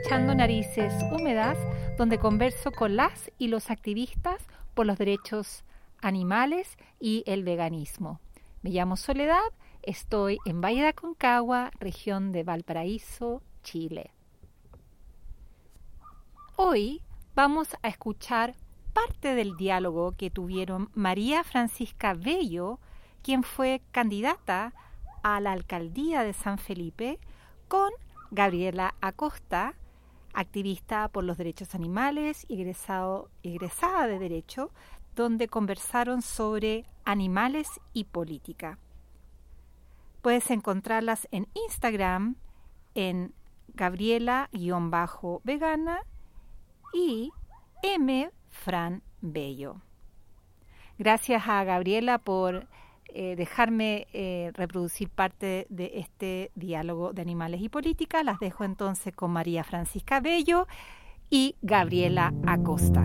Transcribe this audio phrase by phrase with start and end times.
[0.00, 1.58] Escuchando Narices Húmedas,
[1.98, 4.42] donde converso con las y los activistas
[4.72, 5.62] por los derechos
[6.00, 8.18] animales y el veganismo.
[8.62, 14.10] Me llamo Soledad, estoy en Valle de Aconcagua, región de Valparaíso, Chile.
[16.56, 17.02] Hoy
[17.34, 18.54] vamos a escuchar
[18.94, 22.80] parte del diálogo que tuvieron María Francisca Bello,
[23.22, 24.72] quien fue candidata
[25.22, 27.20] a la alcaldía de San Felipe,
[27.68, 27.90] con
[28.30, 29.74] Gabriela Acosta,
[30.32, 34.70] activista por los derechos animales y egresada de Derecho,
[35.14, 38.78] donde conversaron sobre animales y política.
[40.22, 42.36] Puedes encontrarlas en Instagram
[42.94, 43.34] en
[43.74, 46.00] Gabriela-vegana
[46.92, 47.32] y
[47.82, 48.30] M.
[48.48, 49.82] Fran Bello.
[50.98, 52.68] Gracias a Gabriela por
[53.14, 58.22] eh, dejarme eh, reproducir parte de este diálogo de animales y política.
[58.22, 60.66] Las dejo entonces con María Francisca Bello
[61.30, 63.04] y Gabriela Acosta.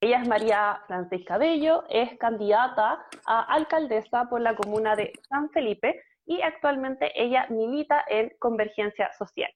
[0.00, 6.00] Ella es María Francisca Bello, es candidata a alcaldesa por la comuna de San Felipe
[6.26, 9.50] y actualmente ella milita en Convergencia Social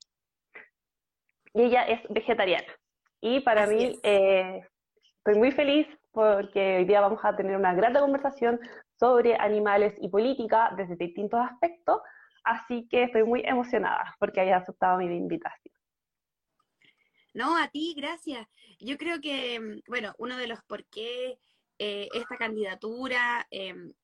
[1.54, 2.72] y ella es vegetariana.
[3.20, 4.62] Y para mí, eh,
[5.18, 8.58] estoy muy feliz porque hoy día vamos a tener una gran conversación
[8.98, 12.00] sobre animales y política desde distintos aspectos,
[12.44, 15.74] así que estoy muy emocionada porque hayas aceptado mi invitación.
[17.32, 18.46] No, a ti, gracias.
[18.80, 21.38] Yo creo que, mm, bueno, uno de los por qué
[21.78, 23.94] eh, esta candidatura, em,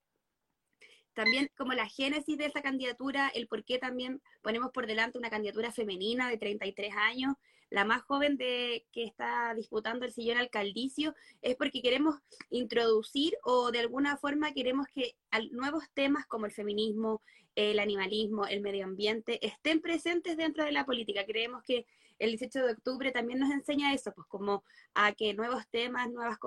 [1.16, 5.30] también como la génesis de esta candidatura, el por qué también ponemos por delante una
[5.30, 7.34] candidatura femenina de 33 años,
[7.70, 12.16] la más joven de que está disputando el sillón alcaldicio, es porque queremos
[12.50, 15.16] introducir o de alguna forma queremos que
[15.52, 17.22] nuevos temas como el feminismo,
[17.54, 21.24] el animalismo, el medio ambiente estén presentes dentro de la política.
[21.24, 21.86] Creemos que
[22.18, 26.38] el 18 de octubre también nos enseña eso, pues como a que nuevos temas, nuevos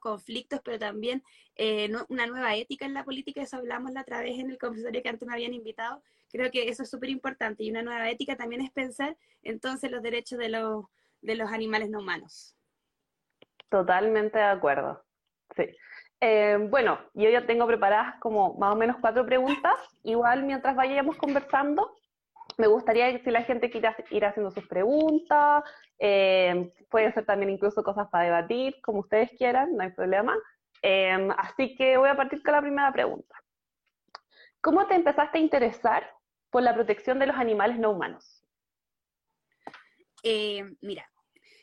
[0.00, 1.22] conflictos, pero también
[1.56, 5.02] eh, una nueva ética en la política, eso hablamos la otra vez en el conversario
[5.02, 8.36] que antes me habían invitado, creo que eso es súper importante y una nueva ética
[8.36, 10.86] también es pensar entonces los derechos de los,
[11.20, 12.56] de los animales no humanos.
[13.68, 15.04] Totalmente de acuerdo,
[15.56, 15.64] sí.
[16.24, 19.74] Eh, bueno, yo ya tengo preparadas como más o menos cuatro preguntas.
[20.04, 21.96] Igual mientras vayamos conversando,
[22.58, 25.64] me gustaría que si la gente quiera ir haciendo sus preguntas,
[25.98, 30.36] eh, pueden ser también incluso cosas para debatir, como ustedes quieran, no hay problema.
[30.82, 33.34] Eh, así que voy a partir con la primera pregunta.
[34.60, 36.10] ¿Cómo te empezaste a interesar
[36.50, 38.44] por la protección de los animales no humanos?
[40.22, 41.10] Eh, mira,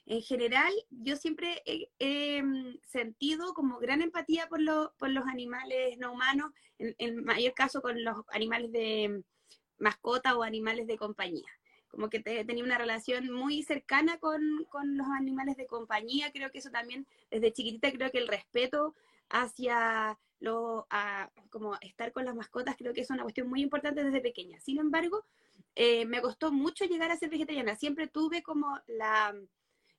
[0.05, 2.43] en general yo siempre he,
[2.83, 4.59] sentido como gran empatía por,
[4.97, 9.23] por los animales no humanos, en mayor caso con los animales de
[9.79, 11.49] mascotas o animales de compañía.
[11.89, 14.41] Como que tenía una relación muy cercana con,
[14.83, 16.31] los animales de compañía.
[16.31, 18.93] Creo que eso también, desde chiquitita, creo que el respeto
[19.29, 20.87] hacia lo,
[21.49, 24.59] como estar con las mascotas, creo que es una cuestión muy importante desde pequeña.
[24.59, 25.25] Sin embargo,
[25.75, 27.75] eh, me costó mucho llegar a ser vegetariana.
[27.75, 29.35] Siempre tuve como la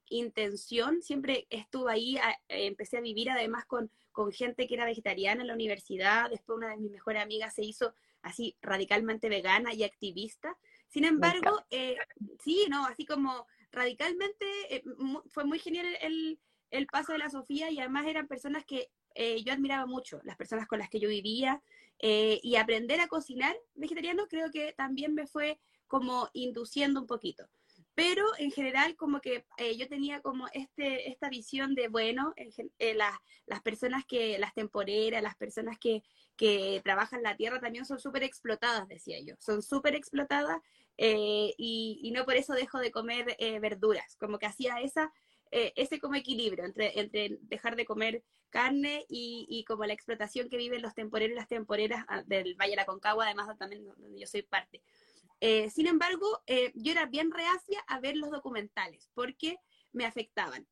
[0.08, 2.18] intención, siempre estuve ahí,
[2.48, 6.30] empecé a vivir además con, con gente que era vegetariana en la universidad.
[6.30, 10.56] Después una de mis mejores amigas se hizo así radicalmente vegana y activista.
[10.88, 11.97] Sin embargo, eh,
[12.42, 14.82] sí, no, así como radicalmente, eh,
[15.28, 19.53] fue muy genial el, paso de la Sofía y además eran personas que eh, yo
[19.53, 21.62] admiraba mucho, las personas con las que yo vivía,
[22.03, 27.47] y aprender a cocinar vegetariano creo que también me fue como induciendo un poquito.
[27.95, 29.45] Pero en general como que
[29.77, 32.33] yo tenía como este, esta visión de, bueno,
[32.78, 36.03] las, las personas que, las temporeras, las personas que,
[36.41, 40.59] que trabajan la tierra también son súper explotadas, decía yo, son súper explotadas
[40.97, 45.13] eh, y, no por eso dejo de comer eh, verduras, como que hacía esa,
[45.51, 50.57] eh, ese como equilibrio entre, entre dejar de comer carne y, como la explotación que
[50.57, 54.19] viven los temporeros y las temporeras ah, del Valle de la Concagua, además también donde
[54.19, 54.83] yo soy parte.
[55.41, 56.42] Sin embargo,
[56.75, 59.57] yo era bien reacia a ver los documentales porque
[59.92, 60.66] me afectaban.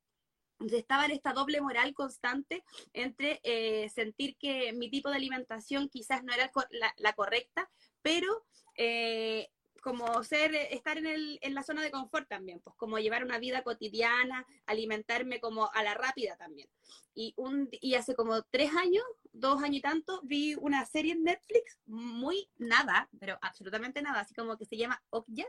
[0.59, 6.23] Estaba en esta doble moral constante entre eh, sentir que mi tipo de alimentación quizás
[6.23, 6.51] no era
[6.97, 7.69] la, correcta,
[8.01, 8.45] pero
[8.75, 13.23] eh, como ser, estar en, el, en, la zona de confort también, pues como llevar
[13.23, 16.69] una vida cotidiana, alimentarme como a la rápida también.
[17.13, 21.23] Y, un, y hace como tres años, dos años y tanto, vi una serie en
[21.23, 25.45] Netflix, muy nada, pero absolutamente nada, así como que se llama Okja.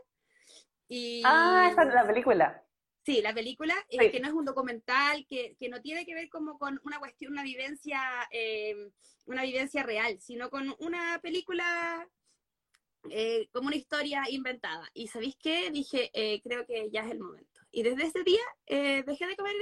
[0.89, 1.23] Y...
[1.25, 2.65] Ah, esa es la película.
[3.05, 6.29] Sí, la película, eh, que no es un documental, que, que, no tiene que ver
[6.29, 8.01] como con una cuestión, una vivencia,
[8.31, 8.91] eh,
[9.25, 12.07] una vivencia real, sino con una película
[13.09, 14.89] eh, como una historia inventada.
[14.95, 15.71] Y ¿sabéis qué?
[15.71, 16.11] Dije,
[16.43, 17.61] creo que ya es el momento.
[17.73, 19.55] Y desde ese día dejé de comer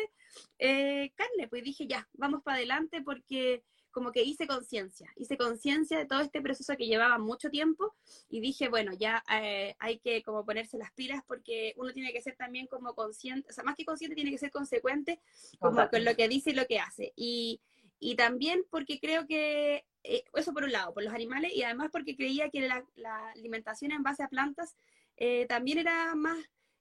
[1.15, 3.63] carne, pues dije, ya, vamos para adelante porque
[3.99, 7.97] como que hice conciencia, hice conciencia de todo este proceso que llevaba mucho tiempo
[8.29, 12.23] y dije, bueno, ya eh, hay que como ponerse las pilas porque uno tiene que
[12.23, 15.21] ser también como consciente, o sea, más que consciente, tiene que ser consecuente
[15.59, 17.13] como con lo que dice y lo que hace.
[17.17, 17.61] Y,
[17.99, 21.91] y también porque creo que, eh, eso por un lado, por los animales y además
[21.93, 24.75] porque creía que la, la alimentación en base a plantas
[25.19, 26.39] eh, también era más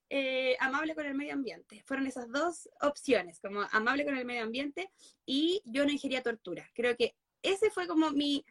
[0.09, 1.83] eh, amable con el medio ambiente.
[1.85, 4.89] Fueron esas dos opciones, como amable con el medio ambiente
[5.25, 6.69] y yo no ingería tortura.
[6.74, 8.45] Creo que ese fue como mi,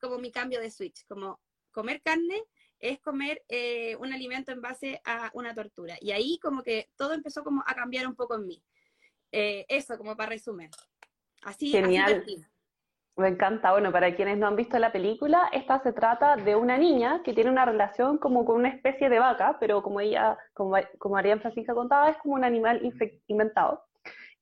[0.00, 2.44] como mi cambio de switch, como comer carne
[2.80, 3.42] es comer
[3.98, 5.96] un alimento en base a una tortura.
[6.00, 8.62] Y ahí como que todo empezó como a cambiar un poco en mí.
[9.32, 10.70] eso como para resumir.
[11.42, 12.24] Así, Genial.
[13.18, 13.72] Me encanta.
[13.72, 17.34] Bueno, para quienes no han visto la película, esta se trata de una niña que
[17.34, 21.36] tiene una relación como con una especie de vaca, pero como ella, como, como María
[21.38, 22.80] Francisca contaba, es como un animal
[23.26, 23.82] inventado.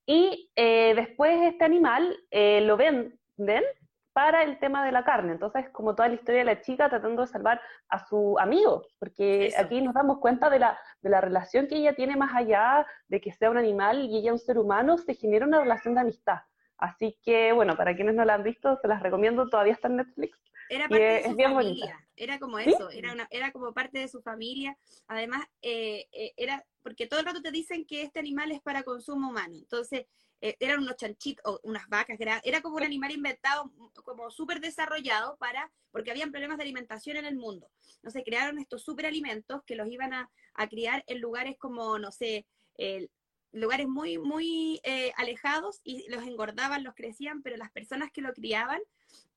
[0.05, 3.63] Y eh, después este animal eh, lo venden
[4.13, 5.31] para el tema de la carne.
[5.31, 7.59] Entonces, como toda la historia de la chica tratando de salvar
[7.89, 11.95] a su amigo, porque aquí nos damos cuenta de la, de la relación que ella
[11.95, 15.47] tiene más allá de que sea un animal y ella un ser humano, se genera
[15.47, 16.37] una relación de amistad.
[16.77, 19.97] Así que, bueno, para quienes no la han visto, se las recomiendo, todavía está en
[19.97, 20.37] Netflix.
[20.69, 24.21] Era parte de su familia, era como eso, era, una, era como parte de su
[24.21, 24.77] familia.
[25.07, 28.83] Además, eh, eh, era, porque todo el rato te dicen que este animal es para
[28.83, 29.55] consumo humano.
[29.55, 30.07] Entonces,
[30.41, 33.71] eh, eran unos chanchitos, o unas vacas, era, era como un animal inventado,
[34.03, 37.69] como súper desarrollado para, porque habían problemas de alimentación en el mundo.
[37.95, 42.45] Entonces, crearon estos superalimentos que los iban a, a criar en lugares como, no sé,
[42.75, 43.09] el,
[43.59, 48.33] lugares muy, muy eh, alejados y los engordaban, los crecían, pero las personas que lo
[48.33, 48.79] criaban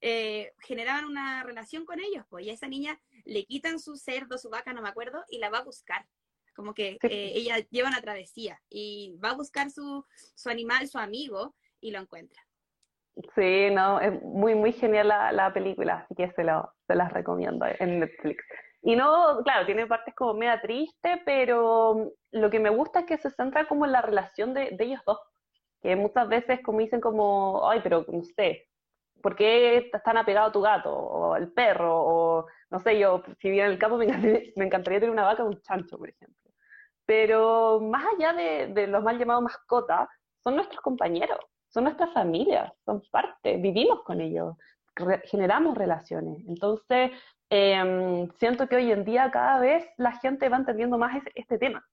[0.00, 4.38] eh, generaban una relación con ellos, pues, y a esa niña le quitan su cerdo,
[4.38, 6.06] su vaca, no me acuerdo, y la va a buscar.
[6.55, 10.99] Como que eh, ella lleva una travesía y va a buscar su, su animal, su
[10.99, 12.43] amigo, y lo encuentra.
[13.34, 17.12] Sí, no, es muy, muy genial la, la película, así que se, lo, se las
[17.12, 18.44] recomiendo en Netflix.
[18.82, 23.19] Y no, claro, tiene partes como media triste, pero lo que me gusta es que
[23.19, 25.19] se centra como en la relación de, ellos dos,
[25.82, 28.69] que muchas veces como dicen como, ay, pero no sé,
[29.23, 31.94] ¿por qué están apegados a tu gato o al perro?
[31.94, 33.99] O no sé, yo, si viene en el campo
[34.56, 36.50] me encantaría, tener una vaca o un chancho, por ejemplo.
[37.05, 40.09] Pero más allá de, de los mal llamados mascotas,
[40.43, 41.38] son nuestros compañeros,
[41.69, 44.56] son nuestras familias, son parte, vivimos con ellos,
[45.25, 46.43] generamos relaciones.
[46.49, 47.11] Entonces,
[47.52, 51.85] Em, siento que hoy en día cada vez la gente va entendiendo más este tema.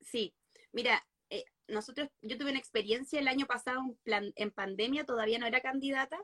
[0.00, 0.34] Sí,
[0.72, 5.38] mira, eh, nosotros, yo tuve una experiencia el año pasado en, plan, en pandemia, todavía
[5.38, 6.18] no era candidata,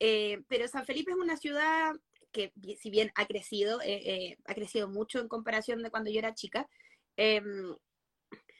[0.00, 1.92] eh, pero San Felipe es una ciudad
[2.32, 6.34] que si bien ha crecido, eh, ha crecido mucho en comparación de cuando yo era
[6.34, 6.68] chica,
[7.16, 7.76] em,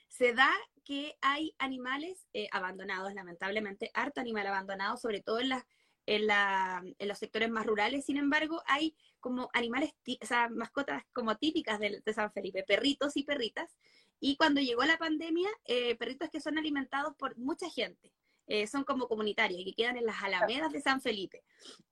[0.07, 0.51] se da
[0.85, 5.65] que hay animales abandonados, lamentablemente, harto animal abandonado, sobre todo en las
[6.07, 11.03] en, la, en los sectores más rurales, sin embargo, hay como animales, o sea, mascotas
[11.13, 13.77] como típicas de, San Felipe, perritos y perritas.
[14.21, 18.13] Y cuando llegó la pandemia, eh, perritos que son alimentados por mucha gente.
[18.47, 21.43] Eh, son como comunitarios que quedan en las alamedas de San Felipe.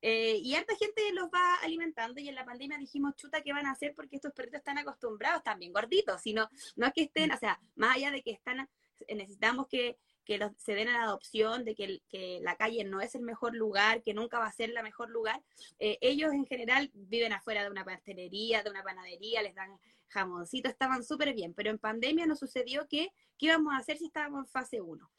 [0.01, 3.65] Eh, y harta gente los va alimentando y en la pandemia dijimos, chuta, ¿qué van
[3.65, 3.95] a hacer?
[3.95, 7.95] Porque estos perritos están acostumbrados también gorditos, sino no es que estén, o sea, más
[7.95, 8.69] allá de que están,
[9.07, 13.01] necesitamos que que los, se den a la adopción, de que, que, la calle no
[13.01, 15.41] es el mejor lugar, que nunca va a ser el mejor lugar.
[15.79, 19.77] Eh, ellos en general viven afuera de una pastelería, de una panadería, les dan
[20.07, 24.05] jamoncito, estaban súper bien, pero en pandemia nos sucedió que, ¿qué íbamos a hacer si
[24.05, 25.09] estábamos en fase 1?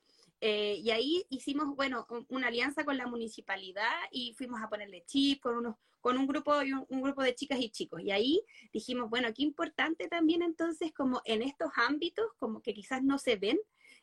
[0.41, 5.41] Eh, y ahí hicimos, bueno, una alianza con la municipalidad y fuimos a ponerle chip
[5.41, 8.03] con unos con un grupo y un, grupo de chicas y chicos.
[8.03, 8.45] Y ahí
[8.75, 13.37] dijimos, bueno, qué importante también entonces como en estos ámbitos, como que quizás no se
[13.37, 13.59] ven,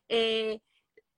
[0.10, 0.62] eh,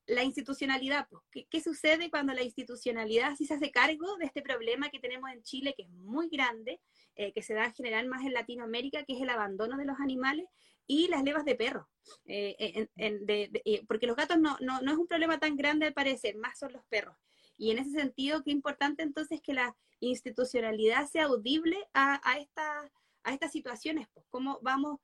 [0.06, 4.90] la institucionalidad, pues, ¿qué, sucede cuando la institucionalidad sí se hace cargo de este problema
[4.90, 6.82] que tenemos en Chile, que es muy grande,
[7.16, 10.00] eh, que se da en general más en Latinoamérica, que es el abandono de los
[10.00, 10.46] animales
[10.88, 11.88] y las levas de perros?
[12.26, 16.36] Eh, eh, porque los gatos no, no, no, es un problema tan grande al parecer,
[16.36, 17.16] más son los perros.
[17.58, 22.90] Y en ese sentido, qué importante entonces que la institucionalidad sea audible a, a,
[23.24, 25.00] a estas situaciones, pues, cómo vamos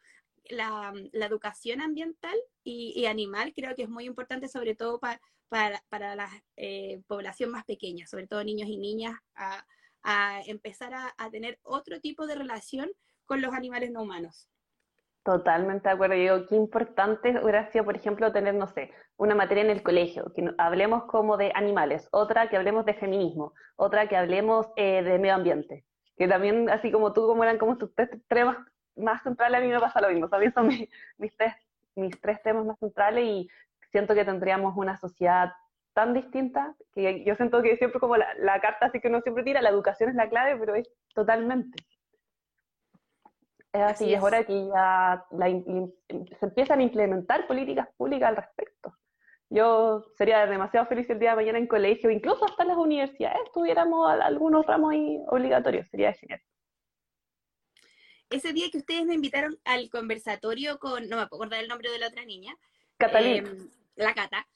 [0.50, 7.01] la, educación ambiental y, animal creo que es muy importante, sobre todo para, la eh,
[7.08, 9.63] población más pequeña, sobre todo niños y niñas, a,
[10.48, 12.89] empezar a, tener otro tipo de relación
[13.25, 14.50] con los animales no humanos.
[15.24, 16.15] Totalmente de acuerdo.
[16.15, 20.32] Digo, qué importante hubiera sido, por ejemplo, tener, no sé, una materia en el colegio,
[20.34, 25.20] que hablemos como de animales, otra que hablemos de feminismo, otra que hablemos eh, de
[25.20, 25.86] medio ambiente.
[26.15, 28.58] Que también, así como tú, como eran como tus tres temas
[29.00, 30.29] más centrales, a mí me pasa lo mismo.
[30.29, 31.53] También son mis, mis, tres,
[31.96, 33.50] mis tres temas más centrales y
[33.91, 35.53] siento que tendríamos una sociedad
[35.94, 39.44] tan distinta que yo siento que siempre como la, la carta así que uno siempre
[39.44, 41.84] tira, la educación es la clave, pero es totalmente.
[43.72, 44.22] Es así, es.
[44.22, 48.96] hora que ya se empiezan a implementar políticas públicas al respecto.
[49.50, 52.77] Yo sería demasiado feliz si el día de mañana en colegio, incluso hasta en las
[52.77, 56.41] universidades, tuviéramos algunos ramos ahí obligatorios, sería genial.
[58.30, 61.92] Ese día que ustedes me invitaron al conversatorio con, no me puedo acordar el nombre
[61.92, 62.56] de la otra niña,
[62.98, 63.50] Catalina.
[63.50, 64.48] Em, la Cata.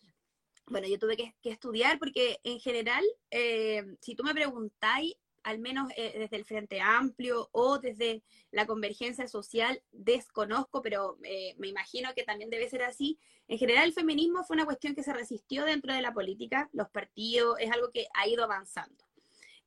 [0.67, 5.91] Bueno, yo tuve que, estudiar porque en general, em, si tú me preguntáis, al menos
[5.97, 12.13] eh, desde el Frente Amplio o desde la convergencia social, desconozco, pero eh, me imagino
[12.15, 13.19] que también debe ser así.
[13.47, 16.89] En general, el feminismo fue una cuestión que se resistió dentro de la política, los
[16.89, 19.03] partidos, es algo que ha ido avanzando.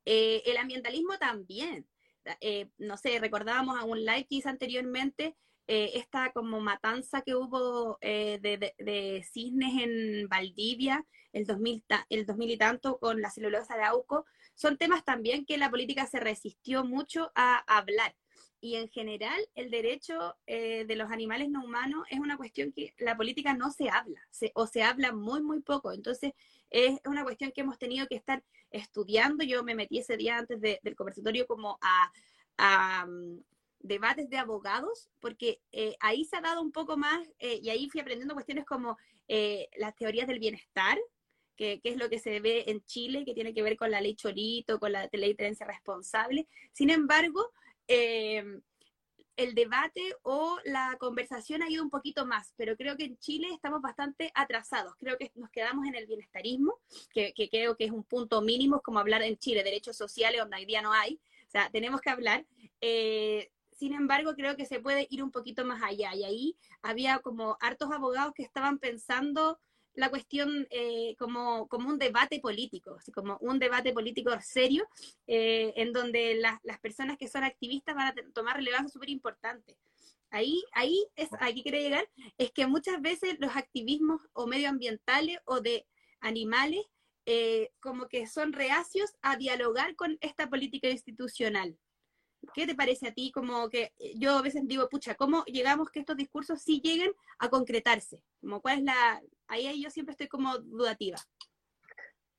[0.05, 1.87] Eh, el ambientalismo también.
[2.79, 5.37] No sé, recordábamos a un live que hice anteriormente,
[5.69, 12.57] esta como matanza que hubo de, de, cisnes en Valdivia, el 2000, el 2000 y
[12.57, 17.31] tanto, con la celulosa de Auco, son temas también que la política se resistió mucho
[17.35, 18.15] a hablar.
[18.67, 22.93] Y en general, el derecho eh, de los animales no humanos es una cuestión que
[22.99, 24.21] la política no se habla,
[24.55, 25.93] o se habla muy, muy poco.
[25.93, 26.33] Entonces,
[26.69, 28.43] es una cuestión que hemos tenido que estar
[28.73, 29.45] estudiando.
[29.45, 31.79] Yo me metí ese día antes del conversatorio como
[32.59, 33.39] a, mm,
[33.79, 37.89] debates de abogados, porque eh, ahí se ha dado un poco más, eh, y ahí
[37.89, 38.99] fui aprendiendo cuestiones como
[39.77, 40.99] las teorías del bienestar,
[41.57, 44.17] que, es lo que se ve en Chile, que tiene que ver con la ley
[44.17, 46.49] Chorito, con la ley de tenencia responsable.
[46.73, 47.53] Sin embargo,
[47.89, 48.61] eh,
[49.37, 53.49] el debate o la conversación ha ido un poquito más, pero creo que en Chile
[53.53, 54.95] estamos bastante atrasados.
[54.97, 56.79] Creo que nos quedamos en el bienestarismo,
[57.13, 60.65] que, creo que es un punto mínimo, como hablar en Chile, derechos sociales, donde hoy
[60.65, 61.21] día no hay.
[61.47, 62.47] O sea, tenemos que hablar.
[62.81, 66.15] Eh, sin embargo, creo que se puede ir un poquito más allá.
[66.15, 69.59] Y ahí había como hartos abogados que estaban pensando
[69.97, 74.87] la cuestión eh, como, como un debate político, así como un debate político serio,
[75.27, 79.77] eh, en donde las personas que son activistas van a tomar relevancia súper importante.
[80.31, 85.61] Ahí, ahí es, aquí quiero llegar, es que muchas veces los activismos o medioambientales o
[85.61, 85.87] de
[86.21, 86.85] animales
[87.25, 91.77] eh, como que son reacios a dialogar con esta política institucional.
[92.55, 93.33] ¿Qué te parece a ti?
[93.33, 97.49] Como que yo a veces digo, pucha, ¿cómo llegamos que estos discursos sí lleguen a
[97.49, 98.23] concretarse?
[98.41, 101.19] Como cuál es la, ahí, yo siempre estoy como dudativa.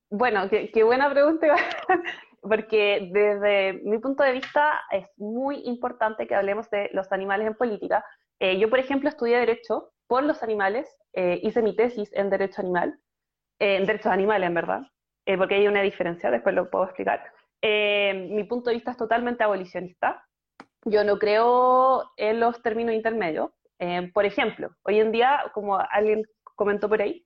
[0.10, 1.48] Bueno, qué, buena pregunta,
[2.42, 7.56] porque desde mi punto de vista es muy importante que hablemos de los animales en
[7.56, 8.06] política.
[8.40, 12.62] Eh, yo, por ejemplo, estudié Derecho por los animales, eh, hice mi tesis en Derecho
[12.62, 12.98] Animal,
[13.60, 14.82] eh, en Derechos Animales, en verdad,
[15.38, 17.22] porque hay una diferencia, después lo puedo explicar.
[17.62, 20.24] mi punto de vista es totalmente abolicionista.
[20.86, 23.52] Yo no creo en los términos intermedios.
[24.14, 26.24] por ejemplo, hoy en día, como alguien
[26.58, 27.24] comentó por ahí,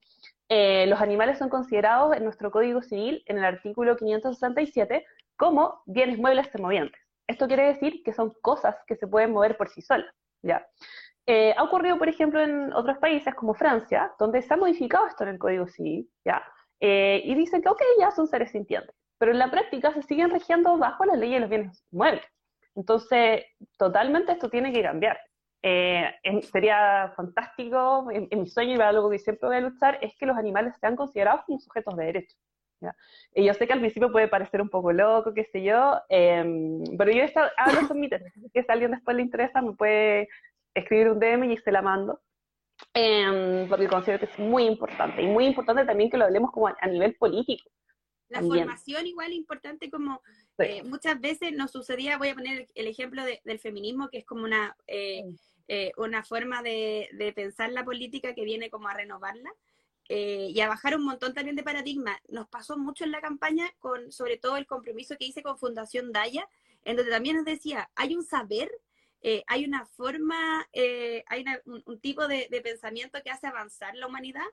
[0.48, 5.04] eh, los animales son considerados en nuestro Código Civil, en el artículo 567,
[5.36, 7.00] como bienes muebles termovientes.
[7.26, 10.14] Esto quiere decir que son cosas que se pueden mover por sí solas.
[10.42, 10.64] ¿ya?
[11.26, 15.24] Eh, ha ocurrido, por ejemplo, en otros países como Francia, donde se ha modificado esto
[15.24, 16.42] en el Código Civil, ¿ya?
[16.80, 20.30] Eh, y dicen que, ok, ya son seres sintientes, pero en la práctica se siguen
[20.30, 22.24] regiendo bajo la ley de los bienes muebles.
[22.74, 23.44] Entonces,
[23.78, 25.18] totalmente esto tiene que cambiar.
[25.64, 26.12] Eh,
[26.50, 30.36] sería fantástico, en, mi sueño y algo que siempre voy a luchar, es que los
[30.36, 32.36] animales sean considerados como sujetos de derecho.
[33.32, 36.82] Y yo sé que al principio puede parecer un poco loco, qué sé yo, em,
[36.98, 37.24] pero yo
[37.56, 38.18] hablo con mi que
[38.52, 40.28] si a alguien después le interesa me puede
[40.74, 42.20] escribir un DM y se la mando,
[42.92, 46.66] em, porque considero que es muy importante, y muy importante también que lo hablemos como
[46.66, 47.70] a, nivel político.
[48.28, 50.22] La formación igual importante como
[50.58, 54.44] eh, muchas veces nos sucedía, voy a poner el ejemplo del feminismo, que es como
[54.44, 54.74] una...
[54.86, 55.22] Eh,
[55.68, 59.52] eh, una forma de, pensar la política que viene como a renovarla
[60.08, 62.18] eh, y a bajar un montón también de paradigmas.
[62.28, 66.12] Nos pasó mucho en la campaña con sobre todo el compromiso que hice con Fundación
[66.12, 66.48] Daya,
[66.84, 68.70] en donde también nos decía, hay un saber,
[69.22, 74.46] eh, hay una forma, hay un, tipo de, pensamiento que hace avanzar la humanidad.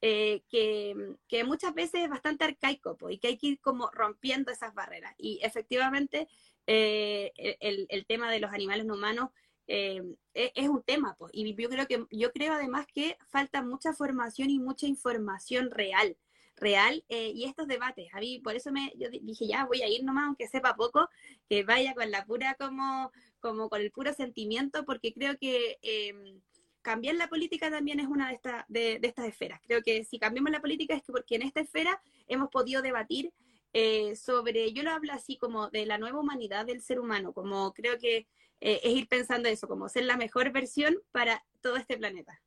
[0.00, 5.14] que, muchas veces es bastante arcaico y que hay que ir como rompiendo esas barreras.
[5.18, 6.26] Y efectivamente
[6.66, 9.30] el, el, tema de los animales no humanos
[9.66, 10.02] eh,
[10.34, 13.92] e, es un tema, pues, y yo creo que yo creo además que falta mucha
[13.92, 16.16] formación y mucha información real,
[16.56, 19.88] real, eh, y estos debates, a mí por eso me yo dije ya voy a
[19.88, 21.08] ir nomás aunque sepa poco,
[21.48, 26.40] que vaya con la pura como como con el puro sentimiento, porque creo que em,
[26.80, 29.60] cambiar la política también es una de, estas de, estas esferas.
[29.66, 33.32] Creo que si cambiamos la política es que porque en esta esfera hemos podido debatir
[33.72, 37.72] eh, sobre, yo lo hablo así como de la nueva humanidad del ser humano, como
[37.74, 38.26] creo que
[38.64, 42.40] eh, es ir pensando eso, como ser la mejor versión para todo este planeta.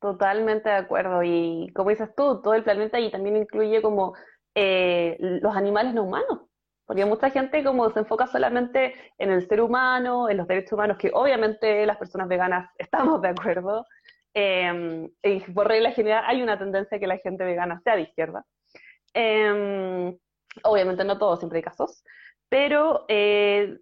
[0.00, 1.22] Totalmente de acuerdo.
[1.22, 4.14] Y como dices tú, todo el planeta y también incluye como
[4.54, 6.40] eh, los animales no humanos.
[6.86, 10.96] Porque mucha gente como se enfoca solamente en el ser humano, en los derechos humanos,
[10.96, 13.84] que obviamente las personas veganas estamos de acuerdo.
[14.32, 18.42] Eh, y por regla general hay una tendencia que la gente vegana sea de izquierda.
[19.12, 20.16] Em,
[20.62, 22.02] obviamente no todos, siempre hay casos.
[22.48, 23.78] Pero eh,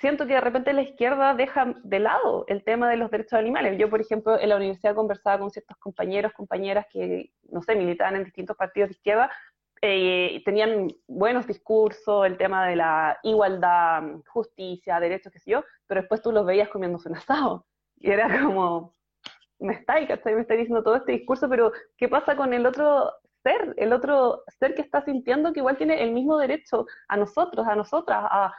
[0.00, 3.78] siento que de repente la izquierda deja de lado el tema de los derechos animales.
[3.78, 8.16] Yo, por ejemplo, en la universidad conversaba con ciertos compañeros, compañeras que, no sé, militaban
[8.16, 9.30] en distintos partidos de izquierda,
[9.80, 16.00] eh, tenían buenos discursos, el tema de la igualdad, justicia, derechos, qué sé yo, pero
[16.00, 17.66] después tú los veías comiéndose un asado.
[18.00, 18.94] Y era como,
[19.60, 23.74] me estáis, Me está diciendo todo este discurso, pero ¿qué pasa con el otro ser?
[23.76, 27.76] El otro ser que está sintiendo que igual tiene el mismo derecho a nosotros, a
[27.76, 28.52] nosotras, a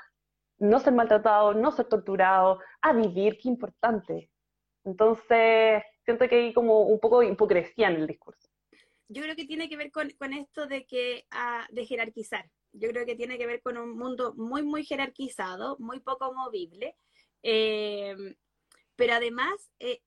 [0.59, 4.29] no ser maltratado, no ser torturado, a vivir, qué importante.
[4.85, 8.49] Entonces, siento que hay como un poco de hipocresía en el discurso
[9.09, 12.49] yo creo que tiene que ver con, esto de que ah, de jerarquizar.
[12.71, 16.95] Yo creo que tiene que ver con un mundo muy, muy jerarquizado, muy poco movible.
[17.41, 18.35] Em,
[18.95, 20.01] pero además, eh,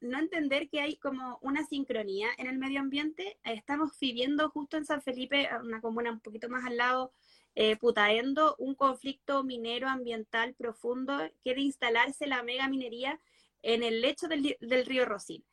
[0.00, 3.38] no entender que hay como una sincronía en el medio ambiente.
[3.44, 7.12] estamos viviendo justo en San Felipe, una comuna un poquito más al lado,
[7.54, 11.18] eh, Putaendo, un conflicto minero ambiental profundo.
[11.42, 13.20] Quiere instalarse la mega minería
[13.62, 15.44] en el lecho del, río Rosín.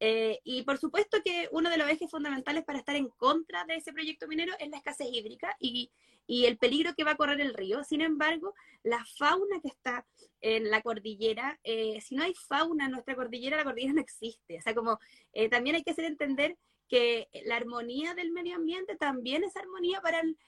[0.00, 3.74] Eh, y por supuesto que uno de los ejes fundamentales para estar en contra de
[3.74, 5.90] ese proyecto minero es la escasez hídrica y,
[6.28, 7.82] y, el peligro que va a correr el río.
[7.82, 8.54] Sin embargo,
[8.84, 10.06] la fauna que está
[10.40, 14.58] en la cordillera, eh, si no hay fauna en nuestra cordillera, la cordillera no existe.
[14.58, 15.00] O sea, como
[15.32, 16.56] eh, también hay que hacer entender
[16.88, 20.38] que la armonía del medio ambiente también es armonía para el,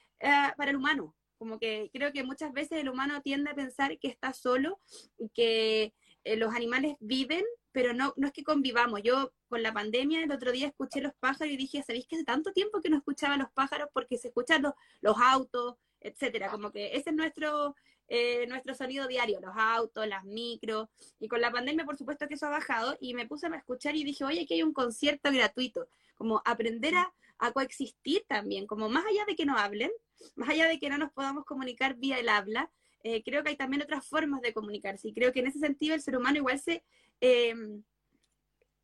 [0.57, 1.15] para el humano.
[1.37, 4.79] Como que creo que muchas veces el humano tiende a pensar que está solo
[5.17, 9.01] y que los animales viven pero no, no es que convivamos.
[9.03, 12.25] Yo con la pandemia el otro día escuché los pájaros y dije, ¿sabéis que hace
[12.25, 16.49] tanto tiempo que no escuchaba los pájaros porque se escuchan los, los autos, etcétera?
[16.49, 17.75] Como que ese es nuestro,
[18.07, 20.89] eh, nuestro sonido diario, los autos, las micros.
[21.19, 23.95] Y con la pandemia, por supuesto que eso ha bajado y me puse a escuchar
[23.95, 25.87] y dije, oye, aquí hay un concierto gratuito.
[26.15, 29.91] Como aprender a, a coexistir también, como más allá de que no hablen,
[30.35, 32.71] más allá de que no nos podamos comunicar vía el habla,
[33.03, 35.09] eh, creo que hay también otras formas de comunicarse.
[35.09, 36.83] Y creo que en ese sentido el ser humano igual se
[37.21, 37.83] Em,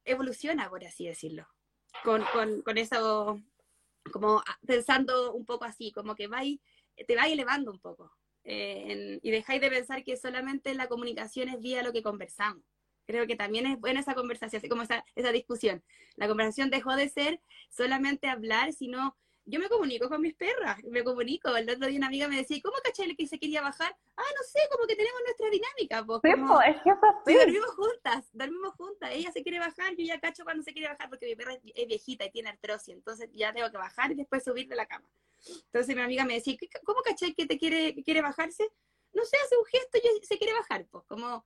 [0.06, 1.48] evoluciona, por así decirlo,
[2.04, 2.24] con,
[2.63, 3.41] con, eso,
[4.13, 6.60] como pensando un poco así, como que vais,
[7.08, 8.15] te vais elevando un poco.
[8.43, 12.63] Eh, y dejáis de pensar que solamente la comunicación es vía lo que conversamos.
[13.08, 15.82] Creo que también es buena esa conversación, así como esa, esa discusión.
[16.17, 19.15] La conversación dejó de ser solamente hablar, sino
[19.48, 21.56] yo me comunico con mis perras, me comunico.
[21.56, 23.96] El otro día una amiga me decía, ¿cómo caché que se quería bajar?
[24.17, 26.06] Ah, no sé, como que tenemos nuestra dinámica.
[26.06, 26.22] Pues,
[26.67, 29.12] es que es dormimos juntas, dormimos juntas.
[29.13, 31.88] Ella se quiere bajar, yo ya cacho cuando se quiere bajar porque mi perra es
[31.88, 35.10] viejita y tiene artrosis, entonces ya tengo que bajar y después subir de la cama.
[35.48, 38.70] Entonces mi amiga me decía, ¿cómo caché que te quiere, quiere bajarse?
[39.13, 41.46] No sé, hace un gesto y se quiere bajar, pues como,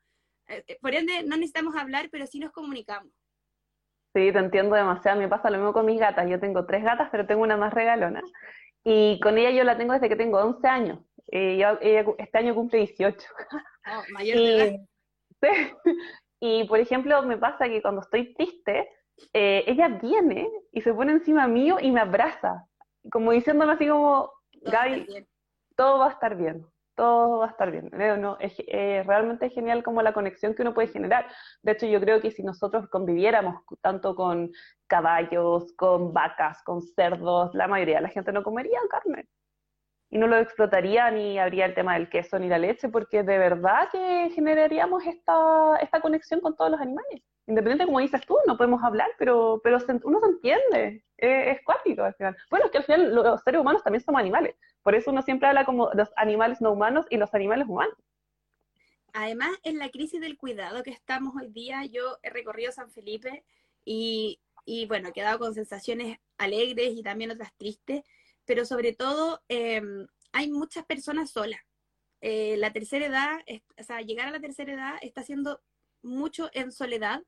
[0.82, 3.12] por ende no necesitamos hablar, pero sí nos comunicamos.
[4.14, 5.20] Sí, te entiendo demasiado.
[5.20, 6.30] Me pasa lo mismo con mis gatas.
[6.30, 8.22] Yo tengo tres gatas, pero tengo una más regalona.
[8.84, 11.00] Y con ella yo la tengo desde que tengo 11 años.
[11.32, 11.80] Eh, ella
[12.18, 13.28] este año cumple 18.
[14.14, 14.88] mayor y,
[16.42, 18.90] y, por ejemplo, me pasa que cuando estoy triste,
[19.34, 22.66] eh, ella viene y se pone encima mío y me abraza.
[23.10, 25.26] Como diciéndome así como, Gaby,
[25.76, 26.66] todo va a estar bien
[27.02, 27.90] todo va a estar bien.
[28.22, 31.26] No, es, eh, realmente es genial como la conexión que uno puede generar.
[31.64, 34.52] De hecho, yo creo que si nosotros conviviéramos tanto con
[34.86, 39.26] caballos, con vacas, con cerdos, la mayoría de la gente no comería carne.
[40.12, 43.38] Y no lo explotaría ni habría el tema del queso ni la leche, porque de
[43.40, 47.24] verdad que generaríamos esta, esta conexión con todos los animales.
[47.48, 51.04] Independiente, como dices tú, no podemos hablar, pero, pero uno se entiende.
[51.18, 52.38] Es, es cuático al final.
[52.52, 54.56] Bueno, es que al final los seres humanos también somos animales.
[54.84, 57.96] Por eso uno siempre habla como los animales no humanos y los animales humanos.
[59.14, 63.44] Además, en la crisis del cuidado que estamos hoy día, yo he recorrido San Felipe
[63.84, 64.40] y,
[64.88, 68.04] bueno, he quedado con sensaciones alegres y también otras tristes,
[68.46, 71.60] pero sobre todo em, hay muchas personas solas.
[72.22, 73.40] Eh, la tercera edad,
[73.78, 75.62] o sea, llegar a la tercera edad está haciendo
[76.04, 77.22] mucho en soledad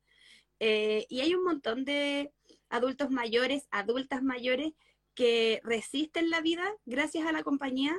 [0.59, 2.31] eh, y hay un montón de
[2.69, 4.73] adultos mayores, adultas mayores
[5.15, 7.95] que resisten la vida gracias a la compañía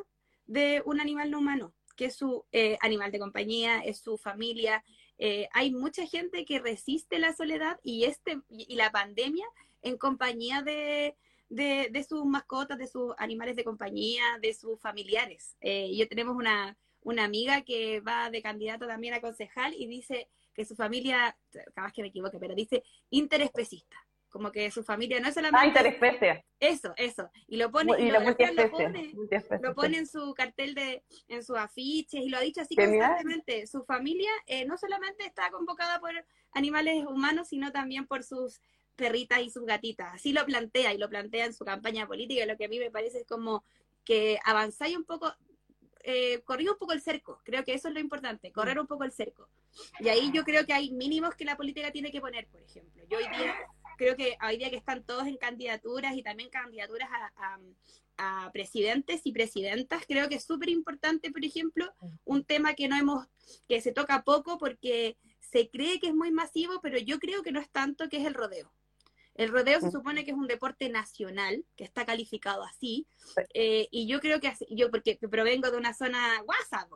[0.46, 1.74] de un animal no humano.
[1.96, 4.84] que es su eh, animal de compañía, es su familia.
[5.16, 9.46] Eh, hay mucha gente que resiste la soledad y, este, y la pandemia
[9.80, 11.16] en compañía de,
[11.48, 15.56] de, sus mascotas, de sus animales de compañía, de sus familiares.
[15.60, 20.28] Eh, yo tenemos una, una amiga que va de candidato también a concejal y dice
[20.54, 21.36] que su familia,
[21.74, 23.96] capaz que me equivoque, pero dice interespecista.
[24.34, 25.64] Como que su familia no es solamente.
[25.64, 26.44] Ah, interespecie.
[26.58, 27.30] Eso, eso.
[27.46, 28.18] Y lo pone, y, lo,
[29.76, 33.64] pone, en su cartel de, en sus afiches, y lo ha dicho así constantemente.
[33.68, 36.10] Su familia eh, no solamente está convocada por
[36.50, 38.60] animales humanos, sino también por sus
[38.96, 40.12] perritas y sus gatitas.
[40.12, 42.44] Así lo plantea y lo plantea en su campaña política.
[42.44, 43.62] lo que a mí me parece es como
[44.04, 45.32] que avanzáis un poco,
[46.02, 47.40] eh, corrí un poco el cerco.
[47.44, 49.48] Creo que eso es lo importante, correr un poco el cerco.
[50.00, 53.04] Y ahí yo creo que hay mínimos que la política tiene que poner, por ejemplo.
[53.08, 53.54] Yo hoy día
[53.96, 57.58] creo que hoy día que están todos en candidaturas y también candidaturas a,
[58.16, 61.92] a presidentes y presidentas, creo que es súper importante, por ejemplo,
[62.24, 63.26] un tema que no hemos,
[63.68, 67.52] que se toca poco porque se cree que es muy masivo, pero yo creo que
[67.52, 68.72] no es tanto, que es el rodeo.
[69.34, 73.08] El rodeo se supone que es un deporte nacional, que está calificado así,
[73.52, 76.88] eh, y yo creo que, yo porque provengo de una zona WhatsApp,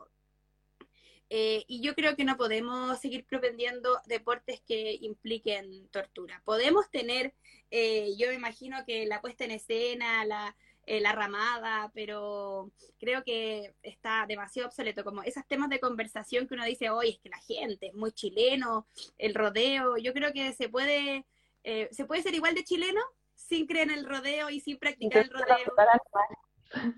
[1.31, 6.43] eh, y yo creo que no podemos seguir propendiendo deportes que impliquen tortura.
[6.45, 7.35] Podemos tener,
[7.71, 13.75] eh, yo me imagino que la puesta en escena, la, la ramada, pero creo que
[13.83, 17.39] está demasiado obsoleto, como esos temas de conversación que uno dice, hoy es que la
[17.39, 18.87] gente es muy chileno,
[19.19, 21.27] el rodeo, yo creo que se puede
[21.65, 23.01] eh, ¿se puede ser igual de chileno
[23.35, 26.97] sin creer en el rodeo y sin practicar el rodeo?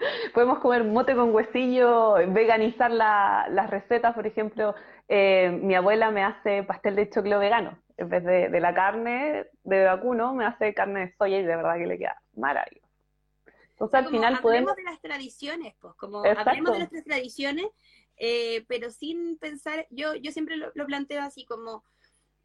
[0.34, 4.74] Podemos comer mote con huesillo, veganizar las recetas, por ejemplo,
[5.08, 9.84] eh, mi abuela me hace pastel de choclo vegano, en vez de, la carne de
[9.84, 12.86] vacuno, me hace carne de soya y de verdad que le queda maravilloso.
[13.72, 14.76] Entonces al final podemos...
[14.76, 17.66] de las tradiciones, pues, como hablemos de nuestras tradiciones,
[18.16, 21.82] eh, pero sin pensar, yo, yo siempre lo planteo así como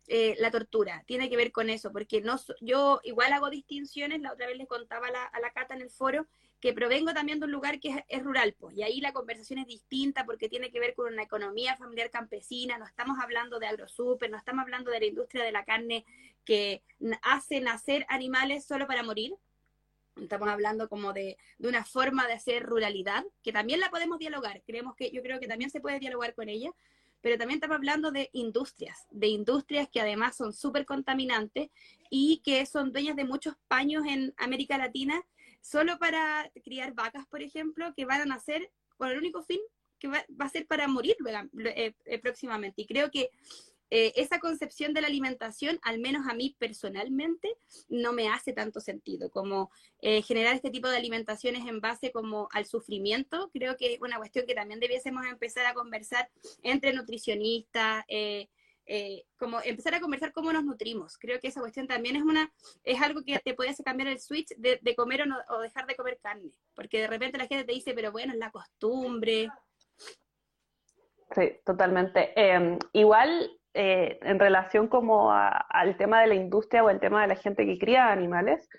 [0.08, 4.34] eh, la tortura, tiene que ver con eso, porque no yo igual hago distinciones, la
[4.34, 6.28] otra vez les contaba a la, Cata en el foro,
[6.66, 9.68] que provengo también de un lugar que es, rural, pues, y ahí la conversación es
[9.68, 14.32] distinta porque tiene que ver con una economía familiar campesina, no estamos hablando de agrosuper,
[14.32, 16.06] no estamos hablando de la industria de la carne
[16.44, 16.82] que
[17.22, 19.36] hace nacer animales solo para morir,
[20.20, 24.64] estamos hablando como de, de, una forma de hacer ruralidad, que también la podemos dialogar,
[24.66, 26.72] creemos que yo creo que también se puede dialogar con ella,
[27.22, 31.70] pero también estamos hablando de industrias, de industrias que además son súper contaminantes
[32.10, 35.24] y que son dueñas de muchos paños en América Latina
[35.66, 39.60] solo para criar vacas, por ejemplo, que van a nacer con el único fin
[40.00, 41.16] que va, a ser para morir
[41.66, 42.84] eh, eh, próximamente.
[42.84, 43.30] Y creo que
[43.92, 47.56] eh, esa concepción de la alimentación, al menos a mí personalmente,
[47.88, 49.30] no me hace tanto sentido.
[49.30, 49.70] Como
[50.02, 54.18] eh, generar este tipo de alimentaciones en base como al sufrimiento, creo que es una
[54.18, 56.30] cuestión que también debiésemos empezar a conversar
[56.64, 58.50] entre nutricionistas, eh,
[59.38, 61.18] como empezar a conversar cómo nos nutrimos.
[61.18, 62.52] Creo que esa cuestión también es una,
[62.84, 65.86] es algo que te puede hacer cambiar el switch de, comer o, no, o dejar
[65.88, 69.50] de comer carne, porque de repente la gente te dice, pero bueno, es la costumbre.
[71.34, 72.32] Sí, totalmente.
[72.36, 77.28] Em, igual eh, en relación como al tema de la industria o el tema de
[77.28, 78.70] la gente que cría animales,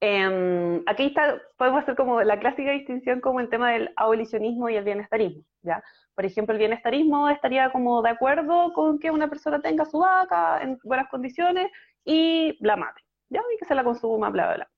[0.00, 4.76] em, aquí está, podemos hacer como la clásica distinción como el tema del abolicionismo y
[4.76, 5.82] el bienestarismo, ¿ya?
[6.14, 10.62] Por ejemplo, el bienestarismo estaría como de acuerdo con que una persona tenga su vaca
[10.62, 11.70] en buenas condiciones
[12.04, 13.40] y la mate, ¿ya?
[13.54, 14.68] Y que se la consuma, bla, bla.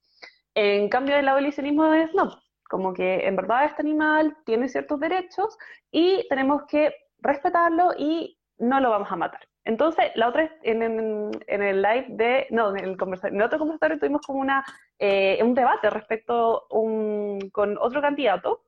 [0.54, 2.30] En cambio, el abolicionismo es no,
[2.68, 5.56] como que en verdad este animal tiene ciertos derechos
[5.90, 9.40] y tenemos que respetarlo y no lo vamos a matar.
[9.64, 13.98] Entonces, la otra, en, en, el live de, no, en el, conversario, en otro conversatorio
[13.98, 14.64] tuvimos como una,
[14.98, 18.64] eh, un debate respecto un, con otro candidato,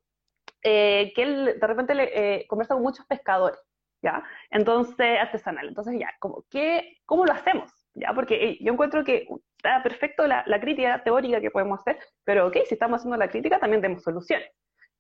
[0.63, 3.61] eh, que él de repente le, eh, conversa con muchos pescadores,
[4.03, 4.23] ¿ya?
[4.51, 5.69] Entonces, artesanal.
[5.69, 7.73] Entonces, ya, como, ¿qué, ¿cómo lo hacemos?
[7.95, 8.13] ¿Ya?
[8.15, 12.59] Porque yo encuentro que está perfecto la, la crítica teórica que podemos hacer, pero ok,
[12.67, 14.51] si estamos haciendo la crítica, también tenemos soluciones.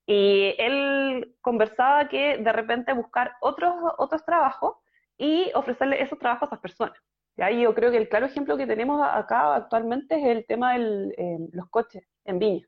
[0.07, 4.77] Y él conversaba que de repente buscar otros, otros trabajos
[5.16, 6.99] y ofrecerle esos trabajos a esas personas.
[7.37, 11.14] Y yo creo que el claro ejemplo que tenemos acá actualmente es el tema de
[11.16, 12.66] em, los coches en Viña.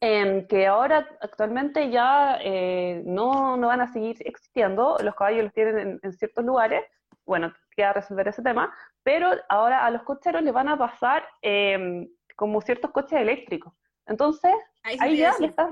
[0.00, 5.52] Em, que ahora actualmente ya eh, no, no, van a seguir existiendo, los caballos los
[5.52, 6.84] tienen en, ciertos lugares,
[7.24, 12.08] bueno, queda resolver ese tema, pero ahora a los cocheros les van a pasar em,
[12.34, 13.72] como ciertos coches eléctricos.
[14.06, 15.70] Entonces, ahí, ya, ya está,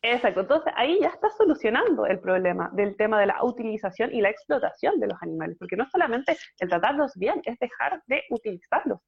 [0.00, 4.30] Exacto, entonces ahí ya está solucionando el problema del tema de la utilización y la
[4.30, 9.00] explotación de los animales, porque no solamente el tratarlos bien, es dejar de utilizarlos.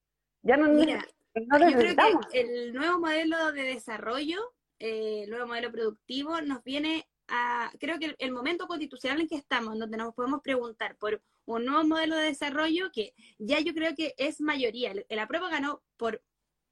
[0.42, 1.94] Ya no, Mira, yo creo
[2.30, 4.40] que el nuevo modelo de desarrollo,
[4.80, 9.36] eh, el nuevo modelo productivo, nos viene a, creo que el, momento constitucional en que
[9.36, 13.94] estamos, donde nos podemos preguntar por un nuevo modelo de desarrollo que ya yo creo
[13.94, 14.90] que es mayoría.
[14.90, 16.20] El, la prueba ganó por,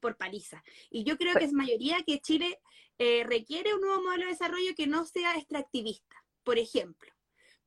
[0.01, 0.63] por paliza.
[0.91, 2.59] Y yo creo que es mayoría que Chile
[2.99, 7.11] eh, requiere un nuevo modelo de desarrollo que no sea extractivista, por ejemplo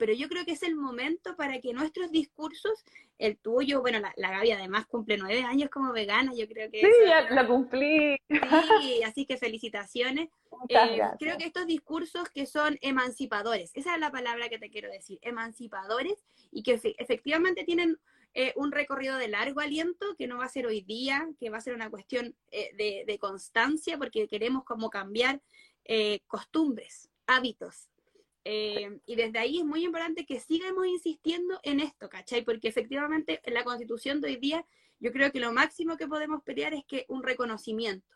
[0.02, 2.84] pero yo creo que es el momento para que nuestros discursos,
[3.20, 6.80] el tuyo, bueno, la, la Gaby además cumple nueve años como vegana, yo creo que...
[6.80, 8.17] Sí, ya lo cumplí.
[8.82, 10.30] Sí, así que felicitaciones.
[10.70, 14.89] Eh, creo que estos discursos que son emancipadores, esa es la palabra que te quiero
[14.89, 18.00] decir, emancipadores, y que efectivamente tienen
[18.34, 21.58] eh, un recorrido de largo aliento, que no va a ser hoy día, que va
[21.58, 25.41] a ser una cuestión eh, de, constancia, porque queremos como cambiar
[26.28, 27.89] costumbres, hábitos,
[28.44, 32.44] eh, y desde ahí es muy importante que sigamos insistiendo en esto, ¿cachai?
[32.44, 34.65] Porque efectivamente en la constitución de hoy día
[35.00, 38.15] yo creo que lo máximo que podemos pelear es que un reconocimiento.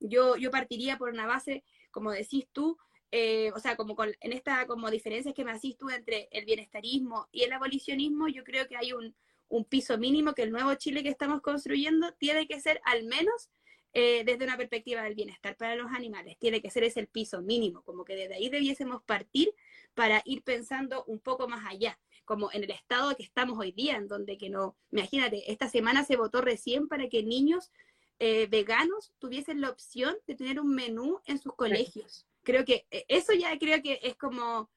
[0.00, 2.78] Yo, yo partiría por una base, como decís tú,
[3.10, 7.26] eh, o sea, como en esta como diferencias que me hacís tú entre el bienestarismo
[7.32, 9.14] y el abolicionismo, yo creo que hay un,
[9.48, 13.50] un piso mínimo que el nuevo Chile que estamos construyendo tiene que ser al menos
[13.94, 16.36] eh, desde una perspectiva del bienestar para los animales.
[16.38, 19.50] Tiene que ser ese el piso mínimo, como que desde ahí debiésemos partir
[19.94, 23.96] para ir pensando un poco más allá, como en el estado que estamos hoy día,
[23.96, 27.72] en donde que no, imagínate, esta semana se votó recién para que niños
[28.18, 32.26] eh, veganos tuviesen la opción de tener un menú en sus colegios.
[32.42, 34.70] Creo que eh, eso ya creo que es como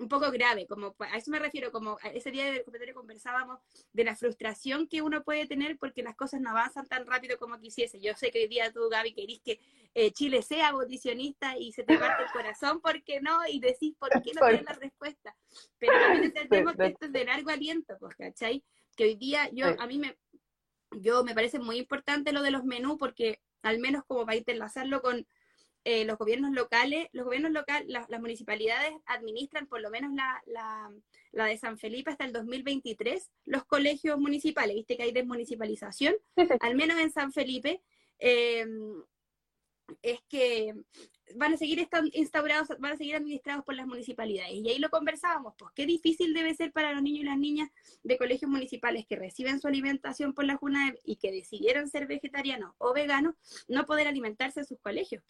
[0.00, 3.60] un poco grave, como a eso me refiero, como ese día del comentario conversábamos
[3.92, 7.60] de la frustración que uno puede tener porque las cosas no avanzan tan rápido como
[7.60, 8.00] quisiese.
[8.00, 9.60] Yo sé que hoy día tú, Gaby, querís que
[9.94, 13.46] eh, Chile sea abolicionista y se te parte el corazón, ¿por qué no?
[13.46, 15.36] Y decís, ¿por qué no tienes la respuesta?
[15.78, 18.64] Pero también entendemos que esto es de largo aliento, pues, ¿cachai?
[18.96, 20.16] Que hoy día yo, a mí me,
[20.92, 25.02] yo me parece muy importante lo de los menús porque al menos como para interlazarlo
[25.02, 25.26] con
[25.84, 30.92] eh, los gobiernos locales, los gobiernos locales, las municipalidades administran por lo menos la, la,
[31.32, 36.14] la, de San Felipe hasta el 2023, los colegios municipales, viste que hay desmunicipalización,
[36.60, 37.82] al menos en San Felipe,
[38.18, 38.66] eh,
[40.02, 40.74] es que
[41.36, 44.52] van a seguir instaurados, van a seguir administrados por las municipalidades.
[44.54, 47.70] Y ahí lo conversábamos, pues qué difícil debe ser para los niños y las niñas
[48.02, 52.74] de colegios municipales que reciben su alimentación por la JUNAEP y que decidieron ser vegetarianos
[52.78, 53.34] o veganos,
[53.68, 55.22] no poder alimentarse en sus colegios.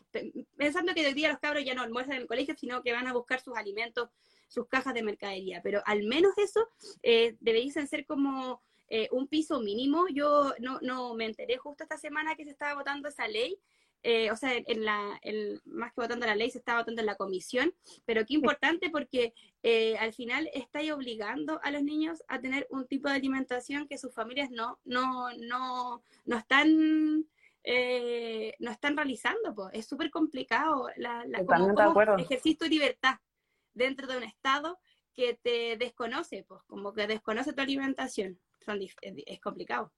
[0.57, 3.07] Pensando que hoy día los cabros ya no almuerzan en el colegio, sino que van
[3.07, 4.09] a buscar sus alimentos,
[4.49, 5.61] sus cajas de mercadería.
[5.63, 6.69] Pero al menos eso
[7.03, 10.07] eh, deberían ser como eh, un piso mínimo.
[10.09, 13.59] Yo no, no me enteré justo esta semana que se estaba votando esa ley
[14.03, 15.21] eh, o sea, en la,
[15.67, 17.75] más que votando la ley, se está votando en la comisión,
[18.07, 22.87] pero qué importante porque eh, al final estáis obligando a los niños a tener un
[22.87, 27.27] tipo de alimentación que sus familias no, no, no, no están...
[27.63, 31.41] Eh, no están realizando, pues es súper complicado la, la
[32.19, 33.17] ejercer tu libertad
[33.75, 34.79] dentro de un estado
[35.13, 38.41] que te desconoce, pues como que desconoce tu alimentación,
[39.27, 39.93] es complicado.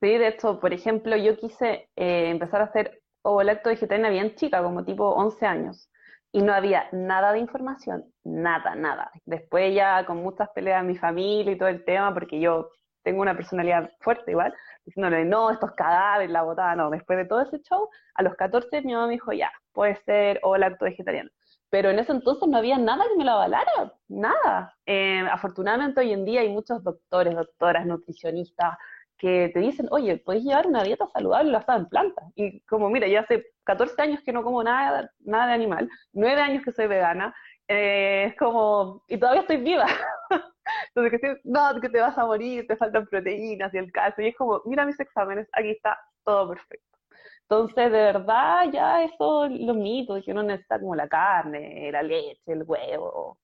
[0.00, 4.36] Sí, de hecho, por ejemplo, yo quise empezar a hacer o el acto vegetariana bien
[4.36, 5.90] chica, como tipo 11 años,
[6.30, 9.10] y no había nada de información, nada, nada.
[9.24, 12.70] Después ya con muchas peleas de mi familia y todo el tema, porque yo
[13.02, 16.90] tengo una personalidad fuerte igual, diciéndole, no, estos cadáveres, la botada, no.
[16.90, 20.38] Después de todo ese show, a los 14 mi mamá me dijo, ya, puede ser
[20.44, 21.30] o el acto vegetariano.
[21.68, 24.72] Pero en ese entonces no había nada que me lo avalara, nada.
[24.86, 28.76] Eh, afortunadamente hoy en día hay muchos doctores, doctoras, nutricionistas,
[29.18, 32.24] que te dicen, oye, podéis llevar una dieta saludable basada en plantas.
[32.34, 36.40] Y como, mira, yo hace 14 años que no como nada, nada de animal, 9
[36.40, 37.34] años que soy vegana,
[37.68, 39.86] eh, es como, y todavía estoy viva.
[40.94, 44.24] Entonces, que no, que te vas a morir, te faltan proteínas y el calcio.
[44.24, 46.98] Y es como, mira mis exámenes, aquí está todo perfecto.
[47.42, 52.52] Entonces, de verdad, ya eso, los mitos, que uno necesita como la carne, la leche,
[52.52, 53.38] el huevo.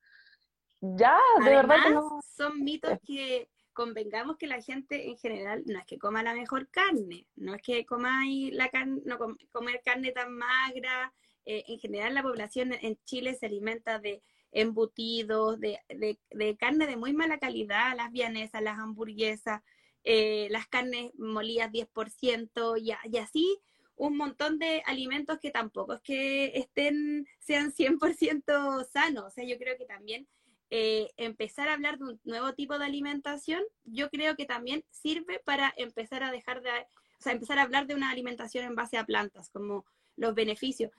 [0.81, 2.21] Ya, de verdad que no.
[2.23, 6.69] Son mitos que convengamos que la gente en general no es que coma la mejor
[6.69, 9.19] carne, no es que comáis la carne, no
[9.51, 11.13] comer carne tan magra.
[11.45, 16.97] Eh, en general la población en Chile se alimenta de embutidos, de, de, carne de
[16.97, 19.63] muy mala calidad, las vianesas, las hamburguesas,
[20.05, 23.63] eh, las carnes molidas 10%, y, y así
[23.97, 29.25] un montón de alimentos que tampoco es que estén, sean 100% sanos.
[29.25, 30.27] O sea, yo creo que también
[30.75, 35.39] eh, empezar a hablar de un nuevo tipo de alimentación, yo creo que también sirve
[35.45, 38.97] para empezar a dejar de, o sea, empezar a hablar de una alimentación en base
[38.97, 39.85] a plantas, como
[40.17, 40.91] los beneficios.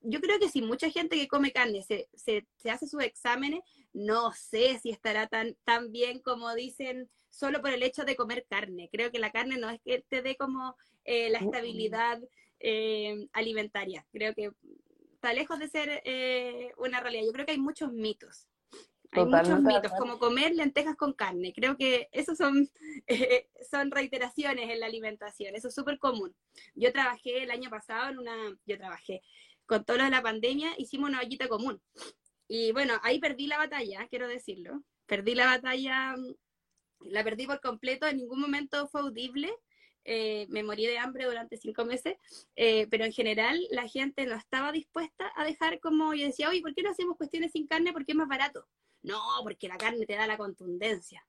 [0.00, 3.60] Yo creo que si mucha gente que come carne se, se, hace sus exámenes,
[3.92, 8.46] no sé si estará tan, tan bien como dicen solo por el hecho de comer
[8.48, 8.88] carne.
[8.90, 12.22] Creo que la carne no es que te dé como eh, la estabilidad
[12.58, 14.06] eh, alimentaria.
[14.12, 14.50] Creo que
[15.12, 16.02] está lejos de ser
[16.78, 17.26] una realidad.
[17.26, 18.46] Yo creo que hay muchos mitos.
[19.12, 21.52] Hay muchos mitos, como comer lentejas con carne.
[21.52, 22.68] Creo que esos son,
[23.06, 25.54] eh, son reiteraciones en la alimentación.
[25.56, 26.34] Eso es súper común.
[26.74, 29.22] Yo trabajé el año pasado en una, yo trabajé
[29.66, 31.80] con todo lo de la pandemia, hicimos una ollita común.
[32.48, 34.82] Y bueno, ahí perdí la batalla, quiero decirlo.
[35.06, 36.16] Perdí la batalla,
[37.00, 39.52] la perdí por completo, en ningún momento fue audible.
[40.04, 42.16] Eh, me morí de hambre durante cinco meses,
[42.56, 46.62] eh, pero en general la gente no estaba dispuesta a dejar como, yo decía, oye,
[46.62, 47.92] ¿por qué no hacemos cuestiones sin carne?
[47.92, 48.66] Porque es más barato.
[49.02, 51.24] No, porque la carne te da la contundencia.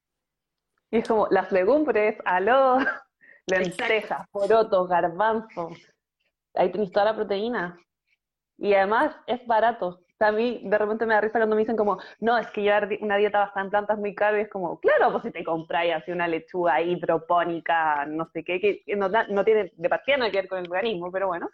[0.90, 2.78] Y es como las legumbres, aló,
[3.48, 5.78] lentejas, porotos, garbanzos.
[6.54, 7.78] Ahí tenéis toda la proteína.
[8.58, 10.02] Y además es barato.
[10.20, 12.90] a mí de repente me da risa cuando me dicen como, no, es que llevar
[13.00, 14.38] una dieta basada en plantas es muy caro.
[14.38, 18.60] Y es como, claro, pues si te compráis así una lechuga hidropónica, no sé qué,
[18.60, 21.50] que no, no tiene de partida nada que ver con el organismo, pero bueno.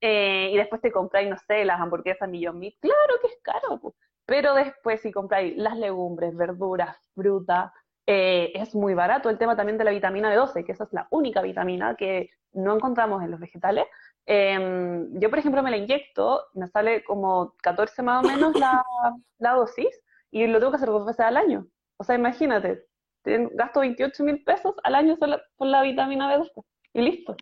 [0.00, 2.74] Eh, y después te compráis, no sé, las hamburguesas Millón Meat.
[2.80, 3.94] Claro que es caro, pues.
[4.30, 7.72] Pero después si compráis las legumbres, verduras, fruta,
[8.06, 9.28] eh, es muy barato.
[9.28, 12.76] El tema también de la vitamina B12, que esa es la única vitamina que no
[12.76, 13.86] encontramos en los vegetales,
[14.32, 18.84] Em, yo, por ejemplo, me la inyecto, me sale como 14 más o menos la,
[19.38, 19.88] la dosis
[20.30, 21.66] y lo tengo que hacer dos veces al año.
[21.96, 22.86] O sea, imagínate,
[23.24, 26.64] gasto 28 mil pesos al año solo por la vitamina B12
[26.94, 27.36] y listo.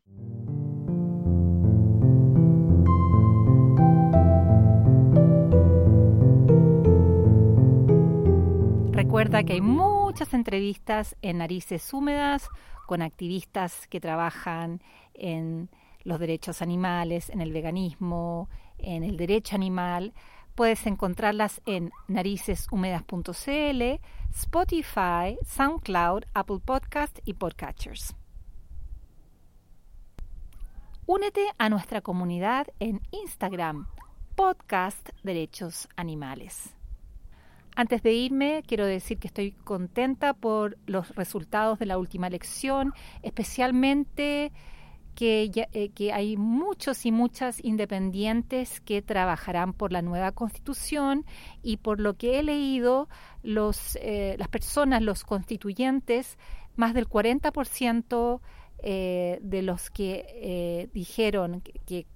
[9.09, 12.47] Recuerda que hay muchas entrevistas en Narices Húmedas
[12.87, 14.83] con activistas que trabajan
[15.15, 15.71] en
[16.05, 20.13] los derechos animales, en el veganismo, en el derecho animal.
[20.55, 23.83] Puedes encontrarlas en nariceshúmedas.cl,
[24.29, 28.15] Spotify, SoundCloud, Apple Podcast y Podcatchers.
[31.07, 33.89] Únete a nuestra comunidad en Instagram,
[34.37, 36.78] Podcast Derechos Animales.
[37.79, 42.93] Antes de irme, quiero decir que estoy contenta por los resultados de la última elección,
[43.23, 44.51] especialmente
[45.21, 51.25] eh, que, hay muchos y muchas independientes que trabajarán por la nueva constitución
[51.63, 53.09] y por lo que he leído,
[53.45, 56.37] los, eh, las personas, los constituyentes,
[56.75, 58.41] más del 40%
[58.81, 62.09] eh, de los que dijeron que,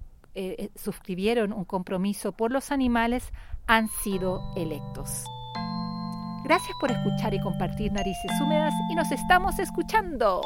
[0.75, 3.31] suscribieron un compromiso por los animales
[3.65, 5.23] han sido electos.
[6.43, 10.41] Gracias por escuchar y compartir Narices Húmedas y nos estamos escuchando.